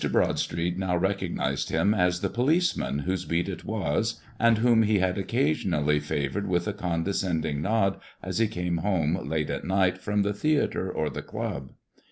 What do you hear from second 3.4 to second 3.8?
it